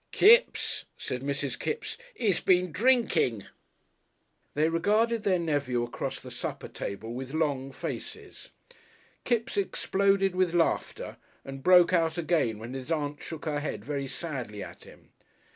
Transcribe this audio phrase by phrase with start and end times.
[0.11, 1.59] "Kipps," said Mrs.
[1.59, 3.45] Kipps, "he's been drinking!"
[4.55, 8.49] They regarded their nephew across the supper table with long faces.
[9.25, 14.07] Kipps exploded with laughter and broke out again when his Aunt shook her head very
[14.07, 15.09] sadly at him.